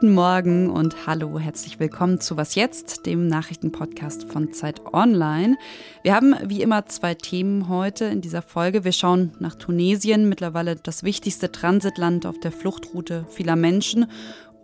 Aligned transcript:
Guten 0.00 0.14
Morgen 0.14 0.70
und 0.70 1.06
hallo, 1.06 1.38
herzlich 1.38 1.78
willkommen 1.78 2.20
zu 2.20 2.36
Was 2.36 2.56
jetzt, 2.56 3.06
dem 3.06 3.28
Nachrichtenpodcast 3.28 4.24
von 4.24 4.52
Zeit 4.52 4.84
Online. 4.92 5.56
Wir 6.02 6.16
haben 6.16 6.34
wie 6.46 6.62
immer 6.62 6.86
zwei 6.86 7.14
Themen 7.14 7.68
heute 7.68 8.06
in 8.06 8.20
dieser 8.20 8.42
Folge. 8.42 8.82
Wir 8.82 8.90
schauen 8.90 9.32
nach 9.38 9.54
Tunesien, 9.54 10.28
mittlerweile 10.28 10.74
das 10.74 11.04
wichtigste 11.04 11.52
Transitland 11.52 12.26
auf 12.26 12.40
der 12.40 12.50
Fluchtroute 12.50 13.24
vieler 13.30 13.54
Menschen. 13.54 14.06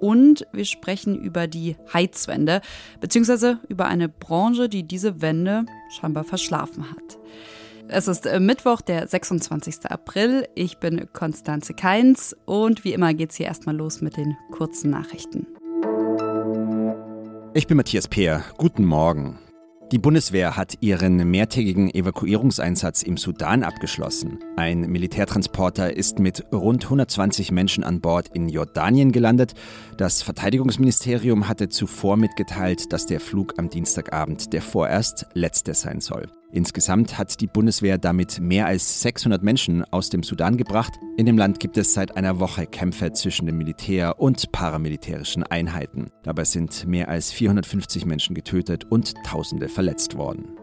Und 0.00 0.48
wir 0.52 0.64
sprechen 0.64 1.16
über 1.16 1.46
die 1.46 1.76
Heizwende, 1.94 2.60
beziehungsweise 3.00 3.60
über 3.68 3.86
eine 3.86 4.08
Branche, 4.08 4.68
die 4.68 4.82
diese 4.82 5.22
Wende 5.22 5.64
scheinbar 5.90 6.24
verschlafen 6.24 6.90
hat. 6.90 7.18
Es 7.92 8.06
ist 8.06 8.24
äh, 8.24 8.38
Mittwoch, 8.38 8.82
der 8.82 9.08
26. 9.08 9.86
April. 9.86 10.46
Ich 10.54 10.78
bin 10.78 11.08
Konstanze 11.12 11.74
Keins 11.74 12.36
und 12.44 12.84
wie 12.84 12.92
immer 12.92 13.14
geht's 13.14 13.34
hier 13.34 13.46
erstmal 13.46 13.76
los 13.76 14.00
mit 14.00 14.16
den 14.16 14.36
kurzen 14.52 14.90
Nachrichten. 14.90 15.48
Ich 17.52 17.66
bin 17.66 17.76
Matthias 17.76 18.06
Peer. 18.06 18.44
Guten 18.58 18.84
Morgen. 18.84 19.40
Die 19.90 19.98
Bundeswehr 19.98 20.56
hat 20.56 20.74
ihren 20.82 21.16
mehrtägigen 21.28 21.92
Evakuierungseinsatz 21.92 23.02
im 23.02 23.16
Sudan 23.16 23.64
abgeschlossen. 23.64 24.38
Ein 24.56 24.82
Militärtransporter 24.82 25.96
ist 25.96 26.20
mit 26.20 26.44
rund 26.52 26.84
120 26.84 27.50
Menschen 27.50 27.82
an 27.82 28.00
Bord 28.00 28.28
in 28.32 28.48
Jordanien 28.48 29.10
gelandet. 29.10 29.54
Das 29.96 30.22
Verteidigungsministerium 30.22 31.48
hatte 31.48 31.68
zuvor 31.68 32.16
mitgeteilt, 32.16 32.92
dass 32.92 33.06
der 33.06 33.18
Flug 33.18 33.54
am 33.58 33.68
Dienstagabend 33.68 34.52
der 34.52 34.62
vorerst 34.62 35.26
letzte 35.34 35.74
sein 35.74 36.00
soll. 36.00 36.28
Insgesamt 36.52 37.16
hat 37.16 37.40
die 37.40 37.46
Bundeswehr 37.46 37.96
damit 37.96 38.40
mehr 38.40 38.66
als 38.66 39.02
600 39.02 39.42
Menschen 39.42 39.84
aus 39.92 40.10
dem 40.10 40.24
Sudan 40.24 40.56
gebracht. 40.56 40.92
In 41.16 41.26
dem 41.26 41.38
Land 41.38 41.60
gibt 41.60 41.76
es 41.76 41.94
seit 41.94 42.16
einer 42.16 42.40
Woche 42.40 42.66
Kämpfe 42.66 43.12
zwischen 43.12 43.46
dem 43.46 43.56
Militär 43.56 44.18
und 44.18 44.50
paramilitärischen 44.50 45.44
Einheiten. 45.44 46.10
Dabei 46.24 46.44
sind 46.44 46.86
mehr 46.86 47.08
als 47.08 47.30
450 47.30 48.04
Menschen 48.04 48.34
getötet 48.34 48.84
und 48.90 49.14
Tausende 49.24 49.68
verletzt 49.68 50.16
worden. 50.16 50.56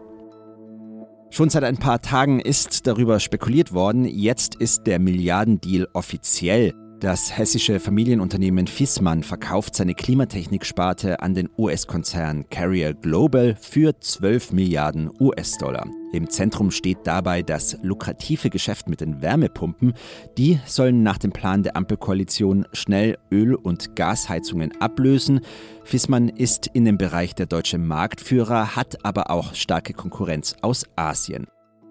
Schon 1.30 1.50
seit 1.50 1.64
ein 1.64 1.76
paar 1.76 2.00
Tagen 2.00 2.40
ist 2.40 2.86
darüber 2.86 3.20
spekuliert 3.20 3.72
worden, 3.72 4.04
jetzt 4.04 4.54
ist 4.56 4.86
der 4.86 4.98
Milliardendeal 4.98 5.86
offiziell. 5.92 6.74
Das 7.00 7.38
hessische 7.38 7.78
Familienunternehmen 7.78 8.66
Fissmann 8.66 9.22
verkauft 9.22 9.76
seine 9.76 9.94
Klimatechniksparte 9.94 11.20
an 11.20 11.32
den 11.32 11.48
US-Konzern 11.56 12.50
Carrier 12.50 12.92
Global 12.92 13.54
für 13.60 14.00
12 14.00 14.50
Milliarden 14.50 15.08
US-Dollar. 15.20 15.86
Im 16.12 16.28
Zentrum 16.28 16.72
steht 16.72 16.98
dabei 17.04 17.42
das 17.42 17.78
lukrative 17.82 18.50
Geschäft 18.50 18.88
mit 18.88 19.00
den 19.00 19.22
Wärmepumpen. 19.22 19.92
Die 20.38 20.58
sollen 20.66 21.04
nach 21.04 21.18
dem 21.18 21.30
Plan 21.30 21.62
der 21.62 21.76
Ampelkoalition 21.76 22.66
schnell 22.72 23.16
Öl- 23.30 23.54
und 23.54 23.94
Gasheizungen 23.94 24.72
ablösen. 24.80 25.42
Fissmann 25.84 26.28
ist 26.28 26.66
in 26.66 26.84
dem 26.84 26.98
Bereich 26.98 27.36
der 27.36 27.46
deutsche 27.46 27.78
Marktführer, 27.78 28.74
hat 28.74 29.04
aber 29.04 29.30
auch 29.30 29.54
starke 29.54 29.92
Konkurrenz 29.92 30.56
aus 30.62 30.84
Asien. 30.96 31.46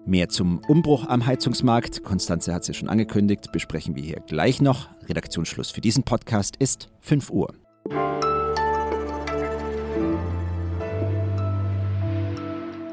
Mehr 0.08 0.30
zum 0.30 0.62
Umbruch 0.66 1.06
am 1.06 1.26
Heizungsmarkt, 1.26 2.02
Konstanze 2.02 2.54
hat 2.54 2.62
es 2.62 2.68
ja 2.68 2.72
schon 2.72 2.88
angekündigt, 2.88 3.52
besprechen 3.52 3.94
wir 3.94 4.02
hier 4.02 4.20
gleich 4.26 4.62
noch. 4.62 4.88
Redaktionsschluss 5.06 5.70
für 5.70 5.82
diesen 5.82 6.02
Podcast 6.02 6.56
ist 6.56 6.88
5 7.00 7.28
Uhr. 7.28 7.52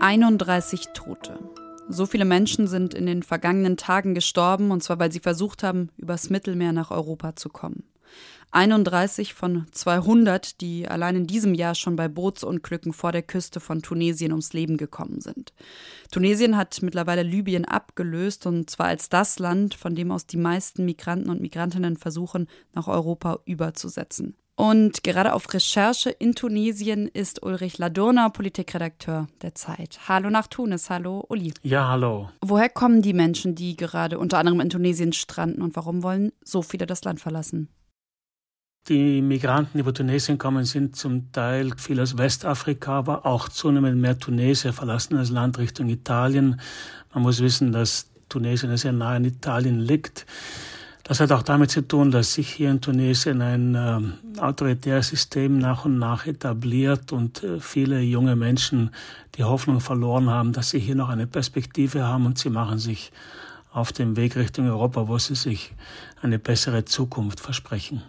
»31 0.01 0.91
Tote. 0.93 1.39
So 1.87 2.05
viele 2.05 2.25
Menschen 2.25 2.67
sind 2.67 2.93
in 2.93 3.05
den 3.05 3.23
vergangenen 3.23 3.77
Tagen 3.77 4.13
gestorben, 4.13 4.71
und 4.71 4.83
zwar 4.83 4.99
weil 4.99 5.13
sie 5.13 5.21
versucht 5.21 5.63
haben, 5.63 5.91
übers 5.95 6.29
Mittelmeer 6.29 6.73
nach 6.73 6.91
Europa 6.91 7.37
zu 7.37 7.47
kommen. 7.47 7.83
31 8.55 9.33
von 9.33 9.67
200, 9.71 10.61
die 10.61 10.87
allein 10.87 11.17
in 11.17 11.27
diesem 11.27 11.53
Jahr 11.53 11.75
schon 11.75 11.97
bei 11.97 12.07
Bootsunglücken 12.07 12.93
vor 12.93 13.11
der 13.11 13.21
Küste 13.21 13.59
von 13.59 13.81
Tunesien 13.81 14.31
ums 14.31 14.53
Leben 14.53 14.77
gekommen 14.77 15.19
sind. 15.19 15.53
Tunesien 16.09 16.55
hat 16.55 16.81
mittlerweile 16.81 17.23
Libyen 17.23 17.65
abgelöst 17.65 18.45
und 18.45 18.69
zwar 18.69 18.87
als 18.87 19.09
das 19.09 19.39
Land, 19.39 19.75
von 19.75 19.93
dem 19.93 20.09
aus 20.09 20.25
die 20.25 20.37
meisten 20.37 20.85
Migranten 20.85 21.29
und 21.29 21.41
Migrantinnen 21.41 21.97
versuchen, 21.97 22.47
nach 22.73 22.87
Europa 22.87 23.39
überzusetzen. 23.45 24.37
Und 24.55 25.03
gerade 25.03 25.33
auf 25.33 25.53
Recherche 25.53 26.09
in 26.09 26.33
Tunesien 26.33 27.09
ist 27.09 27.43
Ulrich 27.43 27.77
Ladurna, 27.77 28.29
Politikredakteur 28.29 29.27
der 29.41 29.53
Zeit. 29.53 29.99
Hallo 30.07 30.29
nach 30.29 30.47
Tunis, 30.47 30.89
hallo 30.89 31.25
Uli. 31.27 31.53
Ja, 31.61 31.89
hallo. 31.89 32.29
Woher 32.41 32.69
kommen 32.69 33.01
die 33.01 33.13
Menschen, 33.13 33.55
die 33.55 33.75
gerade 33.75 34.17
unter 34.17 34.37
anderem 34.37 34.61
in 34.61 34.69
Tunesien 34.69 35.11
stranden 35.11 35.61
und 35.61 35.75
warum 35.75 36.03
wollen 36.03 36.31
so 36.41 36.61
viele 36.61 36.85
das 36.85 37.03
Land 37.03 37.19
verlassen? 37.19 37.67
Die 38.87 39.23
Migranten, 39.23 39.71
die 39.73 39.79
über 39.79 39.95
Tunesien 39.95 40.37
kommen, 40.37 40.63
sind 40.63 40.95
zum 40.95 41.31
Teil 41.31 41.71
viel 41.75 41.99
aus 41.99 42.19
Westafrika, 42.19 42.99
aber 42.99 43.25
auch 43.25 43.49
zunehmend 43.49 43.99
mehr 43.99 44.19
Tunesier 44.19 44.73
verlassen 44.73 45.15
das 45.15 45.31
Land 45.31 45.57
Richtung 45.57 45.89
Italien. 45.89 46.61
Man 47.11 47.23
muss 47.23 47.41
wissen, 47.41 47.71
dass 47.71 48.11
Tunesien 48.29 48.77
sehr 48.77 48.91
nahe 48.91 49.15
an 49.15 49.25
Italien 49.25 49.79
liegt. 49.79 50.27
Das 51.01 51.19
hat 51.19 51.31
auch 51.31 51.41
damit 51.41 51.71
zu 51.71 51.87
tun, 51.87 52.11
dass 52.11 52.35
sich 52.35 52.47
hier 52.47 52.69
in 52.69 52.79
Tunesien 52.79 53.41
ein 53.41 53.73
äh, 53.73 54.39
autoritäres 54.39 55.07
System 55.07 55.57
nach 55.57 55.85
und 55.85 55.97
nach 55.97 56.27
etabliert 56.27 57.11
und 57.11 57.43
äh, 57.43 57.59
viele 57.59 58.01
junge 58.01 58.35
Menschen 58.35 58.91
die 59.33 59.43
Hoffnung 59.43 59.79
verloren 59.79 60.29
haben, 60.29 60.53
dass 60.53 60.69
sie 60.69 60.79
hier 60.79 60.95
noch 60.95 61.09
eine 61.09 61.25
Perspektive 61.25 62.03
haben 62.03 62.27
und 62.27 62.37
sie 62.37 62.51
machen 62.51 62.77
sich 62.77 63.11
auf 63.71 63.91
dem 63.91 64.15
Weg 64.15 64.35
Richtung 64.35 64.67
Europa, 64.67 65.07
wo 65.07 65.17
sie 65.17 65.33
sich 65.33 65.73
eine 66.21 66.37
bessere 66.37 66.85
Zukunft 66.85 67.39
versprechen. 67.39 68.03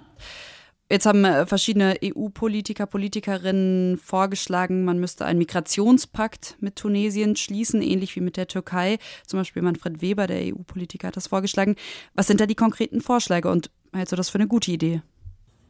Jetzt 0.88 1.04
haben 1.04 1.24
äh, 1.24 1.47
verschiedene 1.47 1.97
EU-Politiker, 2.04 2.86
Politikerinnen 2.86 3.98
vorgeschlagen, 3.98 4.84
man 4.84 5.00
müsste 5.00 5.24
einen 5.24 5.41
Migrationspakt 5.41 6.56
mit 6.60 6.76
Tunesien 6.76 7.34
schließen, 7.34 7.82
ähnlich 7.82 8.14
wie 8.14 8.20
mit 8.20 8.36
der 8.36 8.47
Türkei. 8.47 8.98
Zum 9.26 9.41
Beispiel 9.41 9.62
Manfred 9.62 10.00
Weber, 10.00 10.28
der 10.28 10.54
EU-Politiker, 10.54 11.08
hat 11.08 11.16
das 11.16 11.26
vorgeschlagen. 11.26 11.75
Was 12.14 12.28
sind 12.28 12.41
da 12.41 12.46
die 12.46 12.54
konkreten 12.54 13.00
Vorschläge 13.00 13.50
und 13.50 13.70
hältst 13.92 14.12
du 14.12 14.16
das 14.16 14.30
für 14.30 14.38
eine 14.38 14.46
gute 14.46 14.70
Idee? 14.70 15.02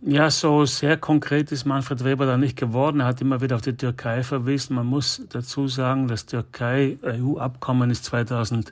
Ja, 0.03 0.31
so 0.31 0.67
sehr 0.67 0.99
konkret 0.99 1.51
ist 1.51 1.65
Manfred 1.65 2.05
Weber 2.05 2.27
da 2.27 2.37
nicht 2.37 2.59
geworden. 2.59 3.01
Er 3.01 3.07
hat 3.07 3.23
immer 3.23 3.41
wieder 3.41 3.57
auf 3.57 3.63
die 3.63 3.77
Türkei 3.77 4.23
verwiesen. 4.23 4.77
Man 4.77 4.87
muss 4.87 5.23
dazu 5.31 5.67
sagen, 5.67 6.09
das 6.09 6.27
Türkei-EU-Abkommen 6.27 7.91
ist 7.91 8.05
2000 8.05 8.71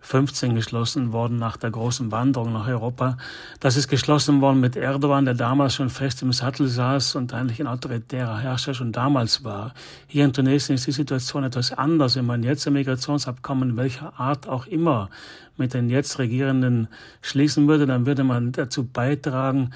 15 0.00 0.54
geschlossen 0.54 1.12
worden 1.12 1.38
nach 1.38 1.56
der 1.56 1.70
großen 1.70 2.10
Wanderung 2.12 2.52
nach 2.52 2.66
Europa. 2.66 3.16
Das 3.60 3.76
ist 3.76 3.88
geschlossen 3.88 4.40
worden 4.40 4.60
mit 4.60 4.76
Erdogan, 4.76 5.24
der 5.24 5.34
damals 5.34 5.74
schon 5.74 5.90
fest 5.90 6.22
im 6.22 6.32
Sattel 6.32 6.68
saß 6.68 7.16
und 7.16 7.34
eigentlich 7.34 7.60
ein 7.60 7.66
autoritärer 7.66 8.38
Herrscher 8.38 8.74
schon 8.74 8.92
damals 8.92 9.44
war. 9.44 9.74
Hier 10.06 10.24
in 10.24 10.32
Tunesien 10.32 10.76
ist 10.76 10.86
die 10.86 10.92
Situation 10.92 11.44
etwas 11.44 11.72
anders. 11.72 12.16
Wenn 12.16 12.26
man 12.26 12.42
jetzt 12.42 12.66
ein 12.66 12.72
Migrationsabkommen 12.72 13.76
welcher 13.76 14.18
Art 14.18 14.48
auch 14.48 14.66
immer 14.66 15.10
mit 15.56 15.74
den 15.74 15.90
jetzt 15.90 16.18
Regierenden 16.18 16.88
schließen 17.20 17.66
würde, 17.68 17.86
dann 17.86 18.06
würde 18.06 18.24
man 18.24 18.52
dazu 18.52 18.84
beitragen, 18.84 19.70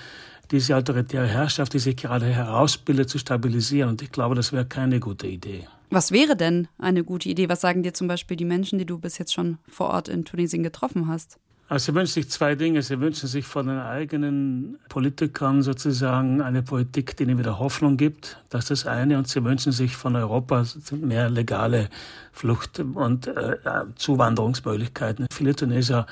diese 0.53 0.77
autoritäre 0.77 1.27
Herrschaft, 1.27 1.73
die 1.73 1.79
sich 1.79 1.97
gerade 1.97 2.27
herausbildet, 2.27 3.09
zu 3.09 3.19
stabilisieren. 3.19 3.91
Und 3.91 4.03
ich 4.03 4.13
glaube, 4.13 4.35
das 4.35 4.53
wäre 4.53 4.67
keine 4.67 5.01
gute 5.01 5.27
Idee. 5.27 5.67
Was 5.93 6.11
wäre 6.11 6.37
denn 6.37 6.69
eine 6.79 7.05
gute 7.05 7.29
Idee? 7.29 7.51
Was 7.51 7.61
sagen 7.61 7.83
dir 7.83 7.93
zum 7.93 8.09
Beispiel 8.09 8.35
die 8.35 8.47
Menschen, 8.47 8.79
die 8.79 8.87
du 8.87 8.97
bis 8.99 9.19
jetzt 9.19 9.35
schon 9.35 9.59
vor 9.69 9.91
Ort 9.91 10.09
in 10.09 10.25
Tunesien 10.25 10.63
getroffen 10.63 11.07
hast? 11.07 11.39
Also 11.69 11.93
sie 11.93 11.95
wünschen 11.95 12.15
sich 12.15 12.31
zwei 12.31 12.55
Dinge. 12.55 12.81
Sie 12.81 12.99
wünschen 12.99 13.29
sich 13.29 13.45
von 13.45 13.67
den 13.67 13.79
eigenen 13.79 14.79
Politikern 14.89 15.61
sozusagen 15.61 16.41
eine 16.41 16.63
Politik, 16.63 17.19
die 17.19 17.25
ihnen 17.25 17.39
wieder 17.39 17.59
Hoffnung 17.59 17.99
gibt. 17.99 18.39
Das 18.49 18.71
ist 18.71 18.85
das 18.85 18.87
eine. 18.87 19.19
Und 19.19 19.29
sie 19.29 19.45
wünschen 19.45 19.73
sich 19.73 19.95
von 19.95 20.17
Europa 20.17 20.65
mehr 20.99 21.29
legale 21.29 21.91
Flucht- 22.33 22.81
und 22.81 23.27
äh, 23.27 23.59
Zuwanderungsmöglichkeiten. 23.95 25.27
Viele 25.31 25.55
Tunesier 25.55 26.07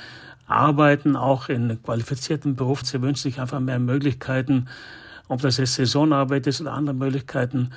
arbeiten 0.46 1.16
auch 1.16 1.48
in 1.48 1.82
qualifizierten 1.82 2.54
Berufen. 2.54 2.84
Sie 2.84 3.00
wünschen 3.00 3.22
sich 3.22 3.40
einfach 3.40 3.60
mehr 3.60 3.78
Möglichkeiten, 3.78 4.68
ob 5.28 5.40
das 5.40 5.56
jetzt 5.56 5.76
Saisonarbeit 5.76 6.46
ist 6.46 6.60
oder 6.60 6.74
andere 6.74 6.94
Möglichkeiten, 6.94 7.70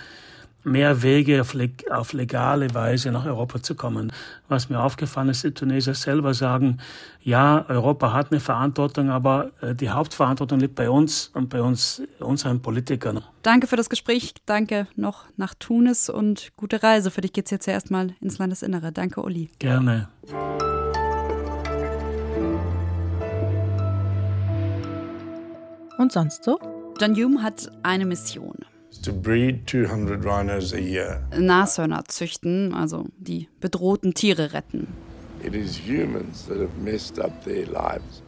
mehr 0.63 1.01
Wege 1.01 1.42
auf, 1.42 1.54
leg 1.54 1.89
auf, 1.92 2.13
legale 2.13 2.74
Weise 2.74 3.12
nach 3.12 3.25
Europa 3.25 3.62
zu 3.62 3.75
kommen. 3.75 4.12
Was 4.48 4.69
mir 4.69 4.81
aufgefallen 4.81 5.30
ist, 5.30 5.44
die 5.44 5.51
Tunesier 5.51 5.94
selber 5.94 6.33
sagen, 6.33 6.80
ja, 7.21 7.65
Europa 7.68 8.13
hat 8.13 8.31
eine 8.31 8.39
Verantwortung, 8.39 9.10
aber 9.10 9.51
äh, 9.62 9.75
die 9.75 9.89
Hauptverantwortung 9.89 10.60
liegt 10.60 10.75
bei 10.75 10.89
uns 10.89 11.31
und 11.33 11.50
bei 11.50 11.62
uns, 11.62 12.01
unseren 12.19 12.62
Politikern. 12.62 13.24
Danke 13.42 13.68
für 13.68 13.75
das 13.75 13.89
Gespräch. 13.89 14.33
Danke 14.45 14.88
noch 14.95 15.25
nach 15.38 15.54
Tunis 15.54 16.10
und 16.10 16.51
gute 16.56 16.81
Reise. 16.83 17.12
Für 17.12 17.21
dich 17.21 17.33
geht 17.33 17.45
es 17.45 17.51
jetzt 17.51 17.65
ja 17.65 17.74
erstmal 17.74 18.15
ins 18.21 18.38
Landesinnere. 18.38 18.92
Danke, 18.92 19.21
Uli. 19.21 19.50
Gerne. 19.60 20.10
Und 25.98 26.12
sonst 26.12 26.44
so? 26.44 26.60
John 27.00 27.15
Hume 27.15 27.42
hat 27.42 27.71
eine 27.83 28.06
Mission. 28.06 28.65
Nashörner 31.38 32.06
züchten, 32.06 32.74
also 32.74 33.06
die 33.18 33.50
bedrohten 33.60 34.13
Tiere 34.13 34.54
retten. 34.54 34.88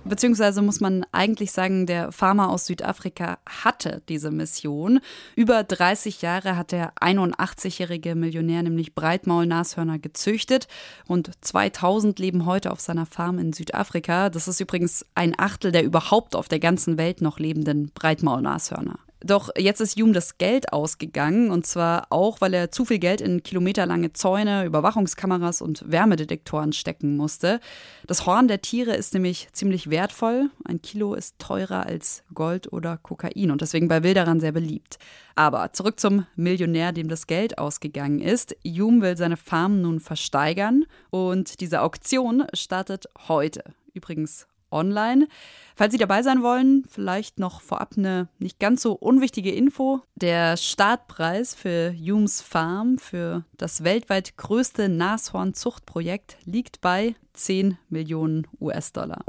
Beziehungsweise 0.03 0.61
muss 0.61 0.81
man 0.81 1.05
eigentlich 1.13 1.53
sagen, 1.53 1.85
der 1.85 2.11
Farmer 2.11 2.49
aus 2.49 2.65
Südafrika 2.65 3.37
hatte 3.45 4.01
diese 4.09 4.31
Mission. 4.31 4.99
Über 5.35 5.63
30 5.63 6.21
Jahre 6.21 6.57
hat 6.57 6.73
der 6.73 6.93
81-jährige 6.95 8.15
Millionär 8.15 8.63
nämlich 8.63 8.95
Breitmaulnashörner 8.95 9.97
gezüchtet. 9.97 10.67
Rund 11.07 11.31
2000 11.39 12.19
leben 12.19 12.45
heute 12.45 12.71
auf 12.71 12.81
seiner 12.81 13.05
Farm 13.05 13.39
in 13.39 13.53
Südafrika. 13.53 14.29
Das 14.29 14.49
ist 14.49 14.59
übrigens 14.59 15.05
ein 15.15 15.39
Achtel 15.39 15.71
der 15.71 15.85
überhaupt 15.85 16.35
auf 16.35 16.49
der 16.49 16.59
ganzen 16.59 16.97
Welt 16.97 17.21
noch 17.21 17.39
lebenden 17.39 17.91
Breitmaulnashörner. 17.95 18.99
Doch 19.25 19.49
jetzt 19.57 19.81
ist 19.81 19.99
Hume 19.99 20.13
das 20.13 20.37
Geld 20.37 20.71
ausgegangen 20.71 21.49
und 21.49 21.65
zwar 21.65 22.05
auch, 22.11 22.41
weil 22.41 22.53
er 22.53 22.69
zu 22.69 22.85
viel 22.85 22.99
Geld 22.99 23.21
in 23.21 23.41
kilometerlange 23.41 24.13
Zäune, 24.13 24.65
Überwachungskameras 24.65 25.63
und 25.63 25.83
Wärmedetektoren 25.89 26.73
stecken 26.73 27.17
musste. 27.17 27.59
Das 28.05 28.27
Horn 28.27 28.47
der 28.47 28.61
Tiere 28.61 28.95
ist 28.95 29.15
nämlich 29.15 29.47
ziemlich 29.51 29.89
wertvoll. 29.89 30.51
Ein 30.63 30.79
Kilo 30.83 31.15
ist 31.15 31.39
teurer 31.39 31.87
als 31.87 32.23
Gold 32.35 32.71
oder 32.71 32.97
Kokain 32.97 33.49
und 33.49 33.61
deswegen 33.61 33.87
bei 33.87 34.03
Wilderern 34.03 34.39
sehr 34.39 34.51
beliebt. 34.51 34.99
Aber 35.33 35.73
zurück 35.73 35.99
zum 35.99 36.27
Millionär, 36.35 36.91
dem 36.91 37.07
das 37.07 37.25
Geld 37.25 37.57
ausgegangen 37.57 38.19
ist. 38.19 38.55
Hume 38.63 39.01
will 39.01 39.17
seine 39.17 39.37
Farm 39.37 39.81
nun 39.81 39.99
versteigern 39.99 40.85
und 41.09 41.61
diese 41.61 41.81
Auktion 41.81 42.45
startet 42.53 43.05
heute. 43.27 43.63
Übrigens 43.95 44.45
online. 44.75 45.27
Falls 45.75 45.91
Sie 45.91 45.97
dabei 45.97 46.21
sein 46.21 46.43
wollen, 46.43 46.85
vielleicht 46.89 47.39
noch 47.39 47.61
vorab 47.61 47.93
eine 47.97 48.29
nicht 48.39 48.59
ganz 48.59 48.81
so 48.81 48.93
unwichtige 48.93 49.51
Info. 49.51 50.01
Der 50.15 50.57
Startpreis 50.57 51.55
für 51.55 51.93
Humes 51.93 52.41
Farm, 52.41 52.97
für 52.97 53.43
das 53.57 53.83
weltweit 53.83 54.37
größte 54.37 54.87
Nashornzuchtprojekt, 54.87 56.37
liegt 56.45 56.81
bei 56.81 57.15
10 57.33 57.77
Millionen 57.89 58.47
US-Dollar. 58.61 59.23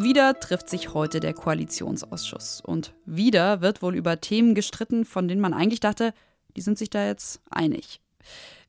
Wieder 0.00 0.38
trifft 0.38 0.70
sich 0.70 0.94
heute 0.94 1.18
der 1.18 1.34
Koalitionsausschuss. 1.34 2.60
Und 2.60 2.94
wieder 3.04 3.62
wird 3.62 3.82
wohl 3.82 3.96
über 3.96 4.20
Themen 4.20 4.54
gestritten, 4.54 5.04
von 5.04 5.26
denen 5.26 5.40
man 5.40 5.52
eigentlich 5.52 5.80
dachte, 5.80 6.14
die 6.56 6.60
sind 6.60 6.78
sich 6.78 6.88
da 6.88 7.04
jetzt 7.04 7.40
einig. 7.50 8.00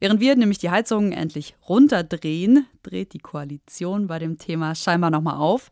Während 0.01 0.21
wir 0.21 0.35
nämlich 0.37 0.59
die 0.59 0.69
Heizungen 0.69 1.11
endlich 1.11 1.55
runterdrehen, 1.67 2.65
dreht 2.83 3.11
die 3.11 3.19
Koalition 3.19 4.07
bei 4.07 4.17
dem 4.17 4.37
Thema 4.37 4.73
scheinbar 4.73 5.09
nochmal 5.09 5.35
auf. 5.35 5.71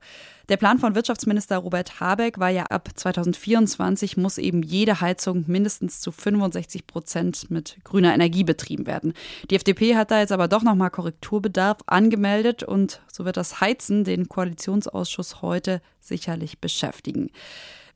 Der 0.49 0.57
Plan 0.57 0.79
von 0.79 0.95
Wirtschaftsminister 0.95 1.57
Robert 1.57 2.01
Habeck 2.01 2.37
war 2.37 2.49
ja 2.49 2.63
ab 2.63 2.89
2024 2.93 4.17
muss 4.17 4.37
eben 4.37 4.63
jede 4.63 4.99
Heizung 4.99 5.45
mindestens 5.47 6.01
zu 6.01 6.11
65 6.11 6.87
Prozent 6.87 7.49
mit 7.49 7.77
grüner 7.85 8.13
Energie 8.13 8.43
betrieben 8.43 8.85
werden. 8.85 9.13
Die 9.49 9.55
FDP 9.55 9.95
hat 9.95 10.11
da 10.11 10.19
jetzt 10.19 10.33
aber 10.33 10.49
doch 10.49 10.63
nochmal 10.63 10.91
Korrekturbedarf 10.91 11.77
angemeldet 11.85 12.63
und 12.63 13.01
so 13.11 13.23
wird 13.23 13.37
das 13.37 13.61
Heizen 13.61 14.03
den 14.03 14.27
Koalitionsausschuss 14.27 15.41
heute 15.41 15.81
sicherlich 16.01 16.59
beschäftigen. 16.59 17.29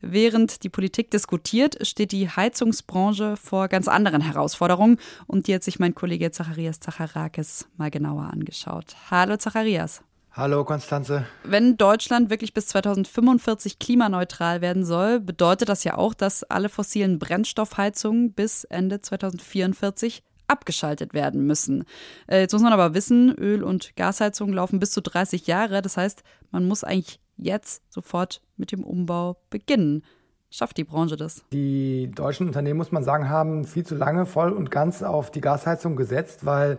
Während 0.01 0.63
die 0.63 0.69
Politik 0.69 1.12
diskutiert, 1.12 1.86
steht 1.86 2.12
die 2.12 2.27
Heizungsbranche 2.27 3.38
vor 3.38 3.68
ganz 3.68 3.88
anderen 3.88 4.21
Herausforderungen 4.21 4.98
und 5.27 5.48
die 5.48 5.53
hat 5.53 5.63
sich 5.63 5.77
mein 5.77 5.94
Kollege 5.94 6.31
Zacharias 6.31 6.80
Zacharakis 6.80 7.68
mal 7.77 7.92
genauer 7.92 8.24
angeschaut. 8.24 8.95
Hallo 9.12 9.38
Zacharias. 9.38 10.01
Hallo 10.33 10.63
Konstanze. 10.63 11.25
Wenn 11.44 11.77
Deutschland 11.77 12.31
wirklich 12.31 12.53
bis 12.53 12.68
2045 12.68 13.77
klimaneutral 13.77 14.62
werden 14.62 14.86
soll, 14.86 15.19
bedeutet 15.19 15.69
das 15.69 15.83
ja 15.83 15.98
auch, 15.98 16.15
dass 16.15 16.44
alle 16.44 16.69
fossilen 16.69 17.19
Brennstoffheizungen 17.19 18.33
bis 18.33 18.63
Ende 18.63 19.01
2044 19.01 20.24
abgeschaltet 20.48 21.13
werden 21.13 21.45
müssen. 21.45 21.83
Äh, 22.27 22.39
jetzt 22.39 22.53
muss 22.53 22.62
man 22.62 22.74
aber 22.74 22.94
wissen, 22.94 23.36
Öl- 23.36 23.63
und 23.63 23.95
Gasheizungen 23.95 24.56
laufen 24.56 24.80
bis 24.80 24.92
zu 24.92 25.01
30 25.01 25.48
Jahre. 25.48 25.81
Das 25.81 25.98
heißt, 25.98 26.24
man 26.50 26.65
muss 26.65 26.83
eigentlich 26.83 27.19
jetzt 27.42 27.82
sofort 27.90 28.42
mit 28.56 28.72
dem 28.72 28.84
Umbau 28.84 29.38
beginnen. 29.50 30.04
Schafft 30.50 30.78
die 30.78 30.84
Branche 30.84 31.16
das? 31.16 31.44
Die 31.52 32.12
deutschen 32.14 32.48
Unternehmen, 32.48 32.78
muss 32.78 32.92
man 32.92 33.04
sagen, 33.04 33.30
haben 33.30 33.64
viel 33.64 33.86
zu 33.86 33.96
lange 33.96 34.26
voll 34.26 34.52
und 34.52 34.70
ganz 34.70 35.02
auf 35.02 35.32
die 35.32 35.42
Gasheizung 35.42 35.96
gesetzt, 35.96 36.46
weil 36.46 36.78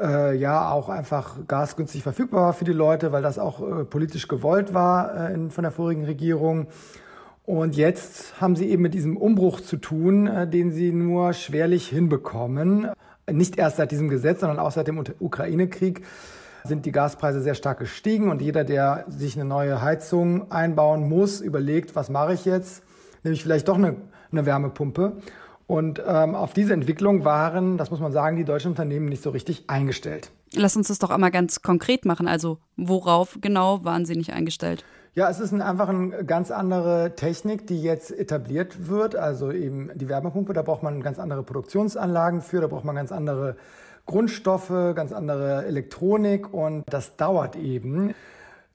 äh, 0.00 0.36
ja 0.36 0.70
auch 0.70 0.88
einfach 0.88 1.46
Gas 1.46 1.76
günstig 1.76 2.02
verfügbar 2.02 2.42
war 2.42 2.52
für 2.52 2.64
die 2.64 2.72
Leute, 2.72 3.12
weil 3.12 3.22
das 3.22 3.38
auch 3.38 3.60
äh, 3.60 3.84
politisch 3.84 4.28
gewollt 4.28 4.74
war 4.74 5.30
äh, 5.30 5.34
in, 5.34 5.50
von 5.50 5.62
der 5.62 5.72
vorigen 5.72 6.04
Regierung. 6.04 6.68
Und 7.44 7.76
jetzt 7.76 8.40
haben 8.40 8.56
sie 8.56 8.70
eben 8.70 8.82
mit 8.82 8.94
diesem 8.94 9.16
Umbruch 9.16 9.60
zu 9.60 9.76
tun, 9.76 10.26
äh, 10.26 10.48
den 10.48 10.70
sie 10.70 10.92
nur 10.92 11.32
schwerlich 11.32 11.88
hinbekommen. 11.88 12.88
Nicht 13.30 13.58
erst 13.58 13.76
seit 13.76 13.90
diesem 13.90 14.08
Gesetz, 14.08 14.40
sondern 14.40 14.58
auch 14.58 14.70
seit 14.70 14.86
dem 14.86 15.02
Ukraine-Krieg 15.18 16.02
sind 16.64 16.86
die 16.86 16.92
Gaspreise 16.92 17.42
sehr 17.42 17.54
stark 17.54 17.78
gestiegen 17.78 18.30
und 18.30 18.40
jeder, 18.40 18.64
der 18.64 19.04
sich 19.08 19.36
eine 19.36 19.44
neue 19.44 19.82
Heizung 19.82 20.50
einbauen 20.50 21.06
muss, 21.06 21.42
überlegt, 21.42 21.94
was 21.94 22.08
mache 22.08 22.32
ich 22.32 22.46
jetzt? 22.46 22.82
Nämlich 23.22 23.42
vielleicht 23.42 23.68
doch 23.68 23.76
eine, 23.76 23.96
eine 24.32 24.46
Wärmepumpe. 24.46 25.12
Und 25.66 26.02
ähm, 26.06 26.34
auf 26.34 26.54
diese 26.54 26.72
Entwicklung 26.72 27.24
waren, 27.24 27.76
das 27.76 27.90
muss 27.90 28.00
man 28.00 28.12
sagen, 28.12 28.36
die 28.36 28.44
deutschen 28.44 28.70
Unternehmen 28.70 29.06
nicht 29.06 29.22
so 29.22 29.30
richtig 29.30 29.64
eingestellt. 29.68 30.30
Lass 30.54 30.76
uns 30.76 30.88
das 30.88 30.98
doch 30.98 31.10
einmal 31.10 31.30
ganz 31.30 31.62
konkret 31.62 32.06
machen. 32.06 32.28
Also 32.28 32.58
worauf 32.76 33.38
genau 33.40 33.84
waren 33.84 34.06
sie 34.06 34.16
nicht 34.16 34.32
eingestellt? 34.32 34.84
Ja, 35.14 35.28
es 35.30 35.40
ist 35.40 35.52
ein, 35.52 35.62
einfach 35.62 35.88
eine 35.88 36.24
ganz 36.24 36.50
andere 36.50 37.14
Technik, 37.14 37.66
die 37.66 37.80
jetzt 37.80 38.10
etabliert 38.10 38.88
wird. 38.88 39.16
Also 39.16 39.52
eben 39.52 39.90
die 39.94 40.08
Wärmepumpe, 40.08 40.54
da 40.54 40.62
braucht 40.62 40.82
man 40.82 41.02
ganz 41.02 41.18
andere 41.18 41.42
Produktionsanlagen 41.42 42.40
für, 42.40 42.60
da 42.60 42.66
braucht 42.66 42.84
man 42.84 42.96
ganz 42.96 43.12
andere 43.12 43.56
Grundstoffe, 44.06 44.94
ganz 44.94 45.12
andere 45.12 45.64
Elektronik 45.64 46.52
und 46.52 46.84
das 46.88 47.16
dauert 47.16 47.56
eben. 47.56 48.14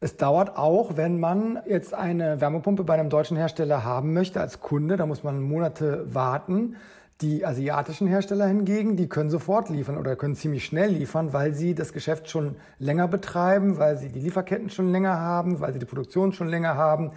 Es 0.02 0.16
dauert 0.16 0.58
auch, 0.58 0.96
wenn 0.96 1.20
man 1.20 1.60
jetzt 1.68 1.94
eine 1.94 2.40
Wärmepumpe 2.40 2.84
bei 2.84 2.94
einem 2.94 3.10
deutschen 3.10 3.36
Hersteller 3.36 3.84
haben 3.84 4.14
möchte 4.14 4.40
als 4.40 4.62
Kunde, 4.62 4.96
da 4.96 5.06
muss 5.06 5.24
man 5.24 5.42
Monate 5.42 6.06
warten. 6.14 6.78
Die 7.22 7.46
asiatischen 7.46 8.08
Hersteller 8.08 8.48
hingegen, 8.48 8.96
die 8.96 9.10
können 9.10 9.30
sofort 9.30 9.70
liefern 9.70 9.98
oder 9.98 10.16
können 10.16 10.36
ziemlich 10.36 10.64
schnell 10.64 10.92
liefern, 10.92 11.34
weil 11.34 11.54
sie 11.54 11.76
das 11.76 11.92
Geschäft 11.92 12.30
schon 12.30 12.56
länger 12.80 13.10
betreiben, 13.10 13.78
weil 13.78 13.98
sie 13.98 14.08
die 14.08 14.22
Lieferketten 14.22 14.70
schon 14.70 14.90
länger 14.94 15.20
haben, 15.20 15.60
weil 15.60 15.74
sie 15.74 15.80
die 15.80 15.86
Produktion 15.86 16.31
schon 16.31 16.48
länger 16.48 16.76
haben. 16.76 17.12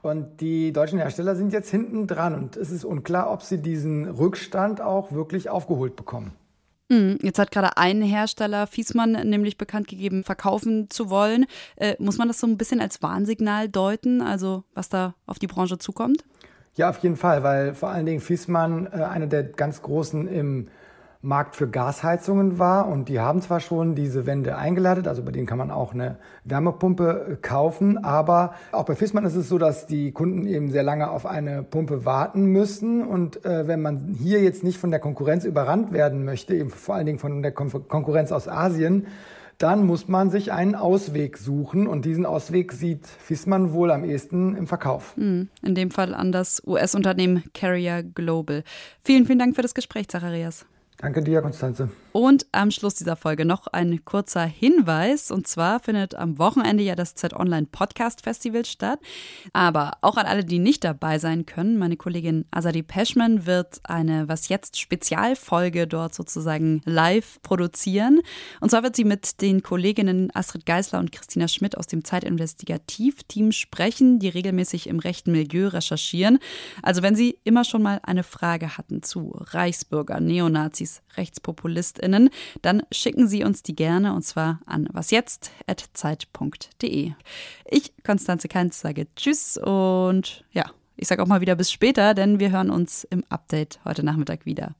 Und 0.00 0.40
die 0.40 0.72
deutschen 0.72 1.00
Hersteller 1.00 1.34
sind 1.34 1.52
jetzt 1.52 1.70
hinten 1.70 2.06
dran 2.06 2.34
und 2.34 2.56
es 2.56 2.70
ist 2.70 2.84
unklar, 2.84 3.32
ob 3.32 3.42
sie 3.42 3.58
diesen 3.58 4.08
Rückstand 4.08 4.80
auch 4.80 5.10
wirklich 5.10 5.50
aufgeholt 5.50 5.96
bekommen. 5.96 6.30
Hm, 6.90 7.18
jetzt 7.20 7.38
hat 7.38 7.50
gerade 7.50 7.76
ein 7.76 8.00
Hersteller, 8.00 8.66
Fiesmann, 8.66 9.12
nämlich 9.12 9.58
bekannt 9.58 9.88
gegeben, 9.88 10.24
verkaufen 10.24 10.88
zu 10.88 11.10
wollen. 11.10 11.44
Äh, 11.76 11.96
muss 11.98 12.16
man 12.16 12.28
das 12.28 12.40
so 12.40 12.46
ein 12.46 12.56
bisschen 12.56 12.80
als 12.80 13.02
Warnsignal 13.02 13.68
deuten, 13.68 14.22
also 14.22 14.64
was 14.74 14.88
da 14.88 15.14
auf 15.26 15.38
die 15.38 15.46
Branche 15.46 15.78
zukommt? 15.78 16.24
Ja, 16.76 16.88
auf 16.88 16.98
jeden 16.98 17.16
Fall, 17.16 17.42
weil 17.42 17.74
vor 17.74 17.90
allen 17.90 18.06
Dingen 18.06 18.20
Fiesmann 18.20 18.86
äh, 18.86 19.02
einer 19.02 19.26
der 19.26 19.42
ganz 19.44 19.82
großen 19.82 20.28
im 20.28 20.68
Markt 21.20 21.56
für 21.56 21.68
Gasheizungen 21.68 22.60
war 22.60 22.86
und 22.86 23.08
die 23.08 23.18
haben 23.18 23.42
zwar 23.42 23.58
schon 23.58 23.96
diese 23.96 24.24
Wände 24.24 24.56
eingeleitet, 24.56 25.08
also 25.08 25.24
bei 25.24 25.32
denen 25.32 25.46
kann 25.46 25.58
man 25.58 25.72
auch 25.72 25.92
eine 25.92 26.18
Wärmepumpe 26.44 27.26
äh, 27.32 27.36
kaufen, 27.36 27.98
aber 28.04 28.54
auch 28.70 28.84
bei 28.84 28.94
Fissmann 28.94 29.24
ist 29.24 29.34
es 29.34 29.48
so, 29.48 29.58
dass 29.58 29.86
die 29.86 30.12
Kunden 30.12 30.46
eben 30.46 30.70
sehr 30.70 30.84
lange 30.84 31.10
auf 31.10 31.26
eine 31.26 31.64
Pumpe 31.64 32.04
warten 32.04 32.46
müssen 32.46 33.04
und 33.04 33.44
äh, 33.44 33.66
wenn 33.66 33.82
man 33.82 34.14
hier 34.16 34.40
jetzt 34.42 34.62
nicht 34.62 34.78
von 34.78 34.92
der 34.92 35.00
Konkurrenz 35.00 35.44
überrannt 35.44 35.92
werden 35.92 36.24
möchte, 36.24 36.54
eben 36.54 36.70
vor 36.70 36.94
allen 36.94 37.06
Dingen 37.06 37.18
von 37.18 37.42
der 37.42 37.50
Kon 37.50 37.68
Konkurrenz 37.88 38.30
aus 38.30 38.46
Asien, 38.46 39.08
dann 39.58 39.84
muss 39.84 40.06
man 40.06 40.30
sich 40.30 40.52
einen 40.52 40.76
Ausweg 40.76 41.36
suchen 41.36 41.88
und 41.88 42.04
diesen 42.04 42.26
Ausweg 42.26 42.72
sieht 42.72 43.08
Fissmann 43.08 43.72
wohl 43.72 43.90
am 43.90 44.04
ehesten 44.04 44.56
im 44.56 44.68
Verkauf. 44.68 45.16
Hm, 45.16 45.48
in 45.62 45.74
dem 45.74 45.90
Fall 45.90 46.14
an 46.14 46.30
das 46.30 46.62
US-Unternehmen 46.64 47.42
Carrier 47.54 48.04
Global. 48.04 48.62
Vielen, 49.02 49.26
vielen 49.26 49.40
Dank 49.40 49.56
für 49.56 49.62
das 49.62 49.74
Gespräch, 49.74 50.08
Zacharias. 50.08 50.64
Danke 51.00 51.22
dir, 51.22 51.42
Konstanze. 51.42 51.90
Und 52.10 52.46
am 52.50 52.72
Schluss 52.72 52.96
dieser 52.96 53.14
Folge 53.14 53.44
noch 53.44 53.68
ein 53.68 54.04
kurzer 54.04 54.44
Hinweis. 54.44 55.30
Und 55.30 55.46
zwar 55.46 55.78
findet 55.78 56.16
am 56.16 56.38
Wochenende 56.38 56.82
ja 56.82 56.96
das 56.96 57.14
Z-Online 57.14 57.68
Podcast 57.70 58.22
Festival 58.22 58.64
statt. 58.64 58.98
Aber 59.52 59.92
auch 60.00 60.16
an 60.16 60.26
alle, 60.26 60.44
die 60.44 60.58
nicht 60.58 60.82
dabei 60.82 61.20
sein 61.20 61.46
können, 61.46 61.78
meine 61.78 61.96
Kollegin 61.96 62.46
Azadi 62.50 62.82
Peschman 62.82 63.46
wird 63.46 63.78
eine 63.84 64.28
Was 64.28 64.48
jetzt 64.48 64.80
Spezialfolge 64.80 65.86
dort 65.86 66.16
sozusagen 66.16 66.80
live 66.84 67.40
produzieren. 67.42 68.20
Und 68.60 68.70
zwar 68.70 68.82
wird 68.82 68.96
sie 68.96 69.04
mit 69.04 69.40
den 69.40 69.62
Kolleginnen 69.62 70.34
Astrid 70.34 70.66
Geisler 70.66 70.98
und 70.98 71.12
Christina 71.12 71.46
Schmidt 71.46 71.78
aus 71.78 71.86
dem 71.86 72.02
Zeitinvestigativ-Team 72.02 73.52
sprechen, 73.52 74.18
die 74.18 74.30
regelmäßig 74.30 74.88
im 74.88 74.98
rechten 74.98 75.30
Milieu 75.30 75.68
recherchieren. 75.68 76.40
Also 76.82 77.02
wenn 77.02 77.14
Sie 77.14 77.38
immer 77.44 77.62
schon 77.62 77.82
mal 77.82 78.00
eine 78.02 78.24
Frage 78.24 78.76
hatten 78.76 79.04
zu 79.04 79.36
Reichsbürger, 79.36 80.18
Neonazis, 80.18 80.87
Nazis, 80.88 81.02
RechtspopulistInnen, 81.16 82.30
dann 82.62 82.82
schicken 82.92 83.26
Sie 83.28 83.44
uns 83.44 83.62
die 83.62 83.76
gerne 83.76 84.14
und 84.14 84.22
zwar 84.22 84.60
an 84.66 84.88
wasjetzt.zeit.de. 84.92 87.12
Ich, 87.70 87.92
Konstanze 88.04 88.48
Keinz, 88.48 88.80
sage 88.80 89.06
Tschüss 89.14 89.58
und 89.58 90.44
ja, 90.52 90.70
ich 90.96 91.06
sage 91.08 91.22
auch 91.22 91.26
mal 91.26 91.40
wieder 91.40 91.56
bis 91.56 91.70
später, 91.70 92.12
denn 92.14 92.40
wir 92.40 92.50
hören 92.50 92.70
uns 92.70 93.04
im 93.04 93.24
Update 93.28 93.80
heute 93.84 94.02
Nachmittag 94.02 94.46
wieder. 94.46 94.74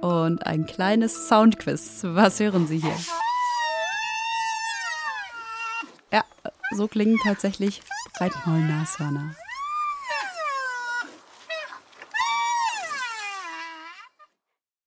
Und 0.00 0.44
ein 0.46 0.66
kleines 0.66 1.28
Soundquiz. 1.28 2.00
Was 2.02 2.40
hören 2.40 2.66
Sie 2.66 2.78
hier? 2.78 2.96
Ja, 6.12 6.24
so 6.72 6.88
klingen 6.88 7.20
tatsächlich 7.22 7.82
Breitmaul-Nashörner. 8.18 9.36